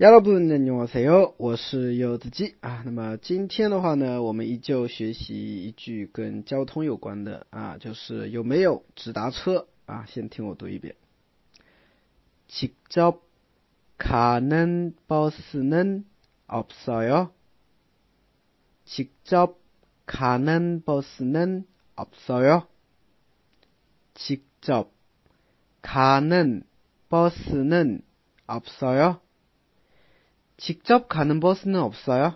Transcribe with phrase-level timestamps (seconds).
[0.00, 1.34] 여러분 안녕하세요.
[1.38, 2.82] 我是柚子鸡啊。
[2.84, 10.04] 那么今天的话呢，我们依旧学习一句跟交通有关的啊，就是有没有直达车啊？
[10.06, 10.96] 先听我读一遍。
[12.48, 13.22] 직접
[13.98, 16.04] 가는 버스는
[16.46, 17.30] 없어요.
[18.84, 19.58] 직접
[20.04, 21.64] 가는 버스는
[21.96, 22.66] 없어요.
[24.14, 24.92] 직접
[25.80, 26.62] 가는
[27.08, 28.02] 버스는
[28.46, 29.20] 없어요.
[30.60, 32.34] 직접 가는 버스는 없어요.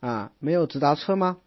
[0.00, 1.38] 啊，没有直达车吗？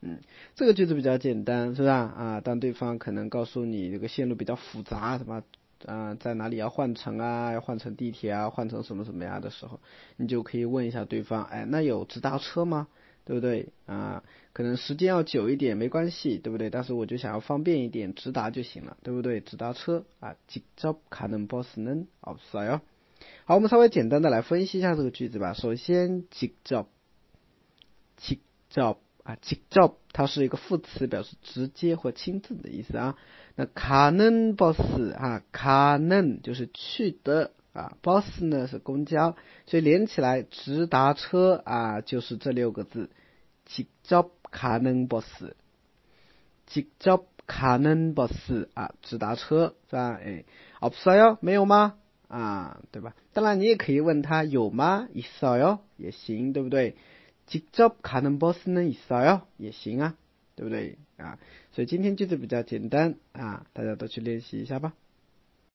[0.00, 0.20] 嗯，
[0.54, 1.94] 这个句子比较简单，是吧？
[1.94, 5.42] 啊，当对方可能告诉你这个线路比较复杂，什么
[5.86, 7.52] 啊，在哪里要换乘啊？
[7.52, 8.50] 要换乘地铁啊？
[8.50, 9.80] 换成什么什么呀的时候，
[10.16, 12.88] 你就可以问一下对方，哎，那有直达车吗？
[13.24, 13.70] 对不对？
[13.86, 16.70] 啊，可能时间要久一点没关系，对不对？
[16.70, 19.40] 但是我就想要方便一点，直达就行了，对不对？
[19.40, 22.80] 直达车啊，직접가는버스는없어 요。
[23.44, 25.52] 好，我们稍微简单的来分析一下这个句子吧。
[25.52, 26.86] 首先，직접
[28.16, 33.16] 직접啊，직접它是一个副词，表示直接或亲自的意思啊。
[33.54, 43.10] 那가는버스啊，가는就是去的啊，버스呢是公交，所以连起来直达车啊，就是这六个字，
[43.66, 45.54] 직접가는버 스，
[46.66, 50.18] 직접가는버스啊，直达车是吧？
[50.20, 50.44] 哎，
[50.80, 51.94] 없어 요， 没有吗？
[52.30, 53.14] 啊，对吧？
[53.32, 55.08] 当然你也可以问他有吗？
[55.14, 56.96] 있어 요， 也行，对不对？
[57.46, 60.16] 직접가는버스는있어 요， 也行啊。
[60.56, 61.38] 对不对啊？
[61.72, 64.94] 所以今天句子比较简单啊，大家都去练习一下吧。